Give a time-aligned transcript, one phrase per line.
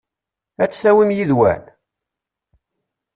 [0.63, 1.63] Ad t-tawim yid-wen?